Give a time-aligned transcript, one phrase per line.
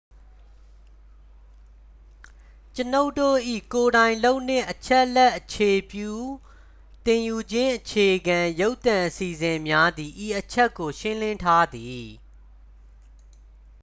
[2.75, 3.37] ကျွန်ုပ်တို့၏
[3.73, 6.13] ကိုယ်တိုင်လုပ်နှင့် အချက်အလက် အခြေပြု
[7.05, 12.07] သင်ယူခြင်းအခြေခံ ရုပ်သံအစီအစဉ်များသည် ဤအချက်ကို ရှင်းလင်းထားသည်